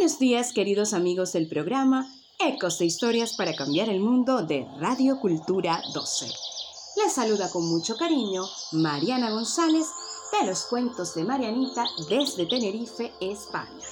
Buenos 0.00 0.18
días, 0.18 0.54
queridos 0.54 0.94
amigos 0.94 1.34
del 1.34 1.46
programa 1.46 2.10
Ecos 2.38 2.78
de 2.78 2.86
Historias 2.86 3.34
para 3.36 3.54
Cambiar 3.54 3.90
el 3.90 4.00
Mundo 4.00 4.40
de 4.40 4.66
Radio 4.78 5.20
Cultura 5.20 5.82
12. 5.92 6.24
Les 6.96 7.12
saluda 7.12 7.50
con 7.50 7.68
mucho 7.68 7.98
cariño 7.98 8.44
Mariana 8.72 9.30
González 9.30 9.84
de 10.40 10.46
los 10.46 10.62
cuentos 10.62 11.14
de 11.14 11.24
Marianita 11.24 11.84
desde 12.08 12.46
Tenerife, 12.46 13.12
España. 13.20 13.86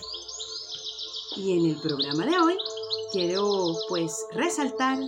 Y 1.37 1.53
en 1.53 1.67
el 1.67 1.77
programa 1.79 2.25
de 2.25 2.39
hoy 2.39 2.57
quiero 3.13 3.77
pues 3.91 4.25
resaltar 4.33 4.99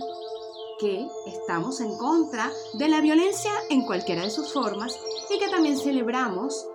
que 0.79 1.07
estamos 1.25 1.81
en 1.81 1.97
contra 1.97 2.51
de 2.73 2.89
la 2.89 3.01
violencia 3.01 3.51
en 3.71 3.87
cualquiera 3.87 4.21
de 4.21 4.29
sus 4.29 4.53
formas 4.53 4.99
y 5.33 5.39
que 5.39 5.49
también 5.49 5.79
celebramos 5.79 6.67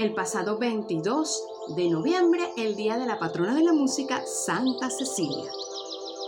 el 0.00 0.14
pasado 0.14 0.56
22 0.56 1.46
de 1.76 1.90
noviembre, 1.90 2.40
el 2.56 2.74
día 2.74 2.96
de 2.96 3.04
la 3.04 3.18
patrona 3.18 3.54
de 3.54 3.62
la 3.62 3.74
música, 3.74 4.24
Santa 4.24 4.88
Cecilia. 4.88 5.52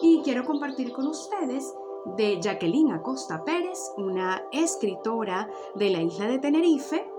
Y 0.02 0.20
quiero 0.22 0.44
compartir 0.44 0.92
con 0.92 1.06
ustedes 1.06 1.72
de 2.16 2.38
Jacqueline 2.38 2.92
Acosta 2.92 3.44
Pérez, 3.44 3.78
una 3.96 4.44
escritora 4.52 5.48
de 5.74 5.88
la 5.88 6.02
isla 6.02 6.26
de 6.26 6.38
Tenerife, 6.38 7.10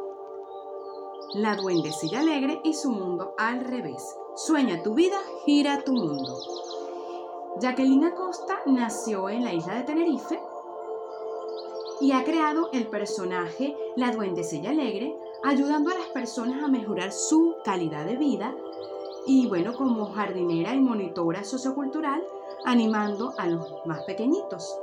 La 1.34 1.56
duendecilla 1.56 2.20
alegre 2.20 2.62
y 2.64 2.76
su 2.76 2.92
mundo 2.92 3.34
al 3.40 3.62
revés. 3.62 4.16
Sueña 4.36 4.84
tu 4.84 4.94
vida, 4.94 5.18
gira 5.46 5.84
tu 5.84 5.94
mundo. 5.94 6.38
Jacqueline 7.62 8.06
Acosta 8.06 8.60
nació 8.68 9.28
en 9.28 9.44
la 9.44 9.56
isla 9.56 9.74
de 9.74 9.84
Tenerife 9.86 10.40
y 12.00 12.12
ha 12.12 12.24
creado 12.24 12.70
el 12.74 12.86
personaje 12.88 13.76
La 13.96 14.12
duendecilla 14.12 14.70
alegre, 14.70 15.18
ayudando 15.44 15.92
a 15.92 15.96
las 15.96 16.08
personas 16.08 16.64
a 16.64 16.68
mejorar 16.68 17.12
su 17.12 17.58
calidad 17.66 18.06
de 18.06 18.16
vida 18.16 18.56
y 19.26 19.48
bueno, 19.48 19.74
como 19.74 20.12
jardinera 20.14 20.74
y 20.74 20.80
monitora 20.80 21.44
sociocultural, 21.44 22.24
animando 22.66 23.34
a 23.38 23.48
los 23.48 23.74
más 23.86 24.04
pequeñitos. 24.04 24.78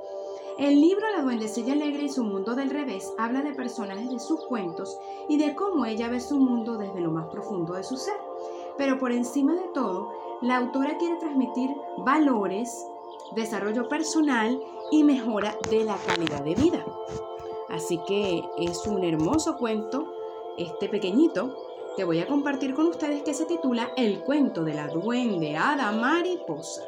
El 0.58 0.80
libro 0.80 1.06
La 1.16 1.22
duendecilla 1.22 1.72
alegre 1.72 2.04
y 2.04 2.08
su 2.10 2.22
mundo 2.22 2.54
del 2.54 2.70
revés 2.70 3.12
habla 3.18 3.42
de 3.42 3.54
personajes 3.54 4.10
de 4.10 4.18
sus 4.18 4.44
cuentos 4.46 4.98
y 5.28 5.38
de 5.38 5.54
cómo 5.54 5.86
ella 5.86 6.08
ve 6.08 6.20
su 6.20 6.38
mundo 6.38 6.76
desde 6.76 7.00
lo 7.00 7.10
más 7.10 7.28
profundo 7.28 7.74
de 7.74 7.82
su 7.82 7.96
ser. 7.96 8.16
Pero 8.76 8.98
por 8.98 9.12
encima 9.12 9.54
de 9.54 9.68
todo, 9.72 10.12
la 10.42 10.58
autora 10.58 10.98
quiere 10.98 11.16
transmitir 11.16 11.70
valores, 11.98 12.86
desarrollo 13.34 13.88
personal 13.88 14.60
y 14.90 15.04
mejora 15.04 15.56
de 15.70 15.84
la 15.84 15.96
calidad 16.06 16.44
de 16.44 16.54
vida. 16.54 16.84
Así 17.70 17.98
que 18.06 18.42
es 18.58 18.86
un 18.86 19.04
hermoso 19.04 19.56
cuento 19.56 20.19
este 20.58 20.88
pequeñito 20.88 21.56
que 21.96 22.04
voy 22.04 22.20
a 22.20 22.26
compartir 22.26 22.74
con 22.74 22.86
ustedes 22.86 23.22
que 23.22 23.34
se 23.34 23.46
titula 23.46 23.92
El 23.96 24.20
cuento 24.22 24.64
de 24.64 24.74
la 24.74 24.88
duende 24.88 25.56
hada 25.56 25.92
mariposa. 25.92 26.82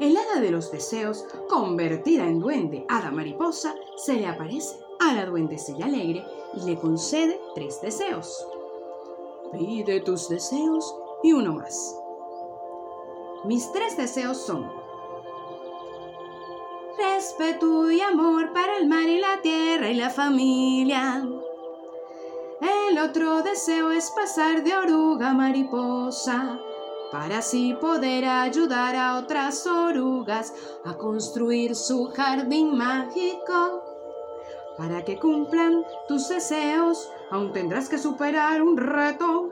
El 0.00 0.16
hada 0.16 0.40
de 0.40 0.50
los 0.50 0.72
deseos, 0.72 1.24
convertida 1.48 2.24
en 2.24 2.40
duende 2.40 2.84
hada 2.88 3.10
mariposa, 3.10 3.74
se 3.96 4.14
le 4.14 4.26
aparece 4.26 4.78
a 5.00 5.14
la 5.14 5.26
duendecilla 5.26 5.86
alegre 5.86 6.24
y 6.54 6.66
le 6.66 6.76
concede 6.76 7.40
tres 7.54 7.80
deseos. 7.80 8.46
Pide 9.52 10.00
tus 10.00 10.28
deseos 10.28 10.96
y 11.22 11.32
uno 11.32 11.54
más. 11.54 11.96
Mis 13.44 13.70
tres 13.72 13.96
deseos 13.96 14.38
son 14.38 14.68
respeto 16.98 17.90
y 17.90 18.00
amor 18.00 18.52
para 18.52 18.78
el 18.78 18.88
mar 18.88 19.08
y 19.08 19.20
la 19.20 19.40
tierra 19.42 19.90
y 19.90 19.94
la 19.94 20.10
familia 20.10 21.28
el 22.64 22.98
otro 22.98 23.42
deseo 23.42 23.90
es 23.90 24.10
pasar 24.10 24.62
de 24.62 24.76
oruga 24.76 25.30
a 25.30 25.34
mariposa, 25.34 26.58
para 27.10 27.38
así 27.38 27.74
poder 27.74 28.24
ayudar 28.24 28.96
a 28.96 29.18
otras 29.18 29.66
orugas 29.66 30.54
a 30.84 30.94
construir 30.94 31.76
su 31.76 32.06
jardín 32.06 32.76
mágico. 32.76 33.82
Para 34.78 35.04
que 35.04 35.18
cumplan 35.18 35.84
tus 36.08 36.28
deseos, 36.28 37.10
aún 37.30 37.52
tendrás 37.52 37.88
que 37.88 37.98
superar 37.98 38.62
un 38.62 38.76
reto. 38.76 39.50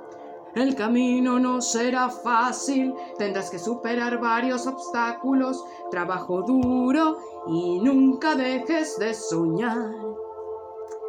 El 0.54 0.74
camino 0.74 1.38
no 1.38 1.60
será 1.60 2.10
fácil, 2.10 2.94
tendrás 3.18 3.50
que 3.50 3.58
superar 3.58 4.20
varios 4.20 4.66
obstáculos, 4.66 5.64
trabajo 5.90 6.42
duro 6.42 7.18
y 7.46 7.80
nunca 7.80 8.34
dejes 8.34 8.98
de 8.98 9.14
soñar. 9.14 9.94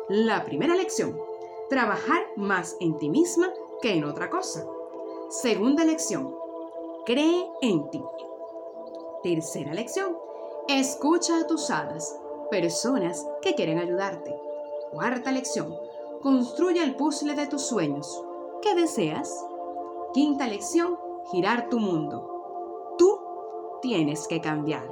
La 0.10 0.44
primera 0.46 0.76
lección 0.76 1.33
trabajar 1.74 2.28
más 2.36 2.78
en 2.82 3.00
ti 3.00 3.10
misma 3.10 3.52
que 3.82 3.96
en 3.96 4.04
otra 4.04 4.30
cosa. 4.30 4.64
Segunda 5.30 5.84
lección, 5.84 6.38
cree 7.04 7.50
en 7.64 7.90
ti. 7.90 8.00
Tercera 9.24 9.74
lección, 9.74 10.16
escucha 10.68 11.40
a 11.40 11.48
tus 11.48 11.72
hadas, 11.72 12.16
personas 12.52 13.26
que 13.42 13.56
quieren 13.56 13.80
ayudarte. 13.80 14.40
Cuarta 14.92 15.32
lección, 15.32 15.76
construye 16.22 16.84
el 16.84 16.96
puzzle 16.96 17.34
de 17.34 17.48
tus 17.48 17.64
sueños. 17.64 18.24
¿Qué 18.62 18.76
deseas? 18.76 19.44
Quinta 20.14 20.46
lección, 20.46 21.00
girar 21.32 21.70
tu 21.70 21.80
mundo. 21.80 22.94
Tú 23.00 23.20
tienes 23.82 24.28
que 24.28 24.42
cambiar. 24.42 24.88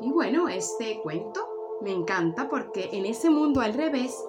Y 0.00 0.12
bueno, 0.12 0.46
este 0.46 1.00
cuento 1.02 1.48
me 1.80 1.90
encanta 1.90 2.48
porque 2.48 2.90
en 2.92 3.06
ese 3.06 3.28
mundo 3.28 3.60
al 3.60 3.74
revés 3.74 4.24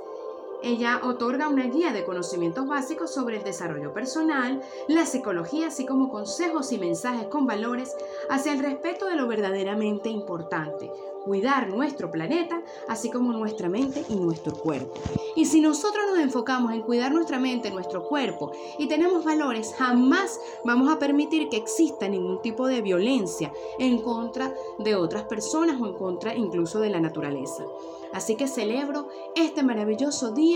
ella 0.62 1.00
otorga 1.04 1.48
una 1.48 1.68
guía 1.68 1.94
de 1.94 2.04
conocimientos 2.04 2.68
básicos 2.68 3.14
sobre 3.14 3.38
el 3.38 3.44
desarrollo 3.44 3.94
personal, 3.94 4.62
la 4.88 5.06
psicología, 5.06 5.68
así 5.68 5.86
como 5.86 6.10
consejos 6.10 6.72
y 6.72 6.78
mensajes 6.78 7.28
con 7.28 7.48
valores 7.48 7.96
hacia 8.30 8.54
el 8.54 8.60
respeto 8.60 9.06
de 9.06 9.16
lo 9.16 9.28
verdaderamente 9.28 10.10
importante, 10.10 10.92
cuidar 11.24 11.70
nuestro 11.70 12.12
planeta, 12.12 12.62
así 12.88 13.10
como 13.10 13.32
nuestra 13.32 13.70
mente 13.70 14.04
y 14.10 14.16
nuestro 14.16 14.54
cuerpo. 14.54 14.94
Y 15.36 15.46
si 15.46 15.62
nosotros 15.62 16.06
nos 16.10 16.20
enfocamos 16.20 16.74
en 16.74 16.82
cuidar 16.82 17.14
nuestra 17.14 17.40
mente, 17.40 17.72
nuestro 17.72 18.04
cuerpo 18.04 18.52
y 18.78 18.88
tenemos 18.88 19.24
valores, 19.24 19.74
jamás 19.78 20.40
vamos 20.66 20.92
a 20.92 21.00
permitir 21.00 21.50
que 21.50 21.58
exista 21.58 22.08
ningún 22.08 22.42
tipo 22.42 22.68
de 22.68 22.82
violencia 22.82 23.54
en 23.78 24.02
contra 24.02 24.54
de 24.80 24.96
otras 24.96 25.24
personas 25.24 25.80
o 25.80 25.88
en 25.88 25.94
contra 25.94 26.36
incluso 26.36 26.80
de 26.80 26.90
la 26.90 27.00
naturaleza. 27.00 27.64
Así 28.12 28.36
que 28.36 28.48
celebro 28.48 29.08
este 29.36 29.62
maravilloso 29.62 30.32
día, 30.32 30.49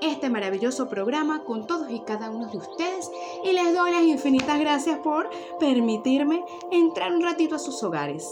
este 0.00 0.30
maravilloso 0.30 0.88
programa 0.88 1.44
con 1.44 1.66
todos 1.66 1.90
y 1.90 2.00
cada 2.00 2.30
uno 2.30 2.46
de 2.46 2.58
ustedes 2.58 3.10
y 3.44 3.52
les 3.52 3.74
doy 3.74 3.90
las 3.90 4.02
infinitas 4.02 4.58
gracias 4.58 4.98
por 4.98 5.28
permitirme 5.58 6.44
entrar 6.70 7.12
un 7.12 7.22
ratito 7.22 7.56
a 7.56 7.58
sus 7.58 7.82
hogares. 7.82 8.28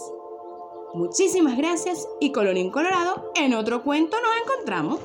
Muchísimas 0.94 1.56
gracias 1.56 2.08
y 2.20 2.32
colorín 2.32 2.70
colorado, 2.70 3.32
en 3.34 3.54
otro 3.54 3.82
cuento 3.82 4.16
nos 4.20 4.30
encontramos. 4.44 5.00